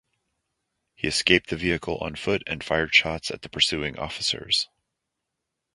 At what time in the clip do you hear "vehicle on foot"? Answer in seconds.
1.55-2.41